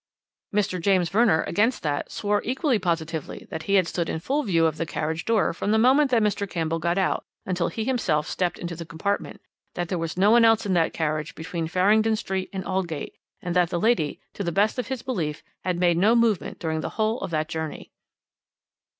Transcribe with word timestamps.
"Mr. 0.51 0.81
James 0.81 1.09
Verner, 1.09 1.43
against 1.43 1.83
that, 1.83 2.11
swore 2.11 2.41
equally 2.43 2.79
positively 2.79 3.45
that 3.51 3.61
he 3.69 3.75
had 3.75 3.87
stood 3.87 4.09
in 4.09 4.19
full 4.19 4.41
view 4.41 4.65
of 4.65 4.77
the 4.77 4.85
carriage 4.87 5.25
door 5.25 5.53
from 5.53 5.69
the 5.69 5.77
moment 5.77 6.09
that 6.09 6.23
Mr. 6.23 6.49
Campbell 6.49 6.79
got 6.79 6.97
out 6.97 7.23
until 7.45 7.67
he 7.67 7.83
himself 7.83 8.25
stepped 8.27 8.57
into 8.57 8.75
the 8.75 8.83
compartment, 8.83 9.41
that 9.75 9.89
there 9.89 9.99
was 9.99 10.17
no 10.17 10.31
one 10.31 10.43
else 10.43 10.65
in 10.65 10.73
that 10.73 10.91
carriage 10.91 11.35
between 11.35 11.67
Farringdon 11.67 12.15
Street 12.15 12.49
and 12.51 12.65
Aldgate, 12.65 13.13
and 13.43 13.55
that 13.55 13.69
the 13.69 13.79
lady, 13.79 14.19
to 14.33 14.43
the 14.43 14.51
best 14.51 14.79
of 14.79 14.87
his 14.87 15.03
belief, 15.03 15.43
had 15.63 15.77
made 15.79 15.97
no 15.97 16.15
movement 16.15 16.57
during 16.57 16.81
the 16.81 16.89
whole 16.97 17.19
of 17.19 17.29
that 17.29 17.47
journey. 17.47 17.91